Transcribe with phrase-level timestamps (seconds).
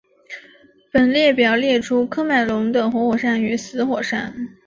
[0.91, 4.55] 本列表列出喀麦隆的活火山与死火山。